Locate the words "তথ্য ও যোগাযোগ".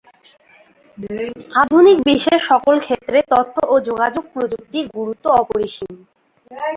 3.33-4.23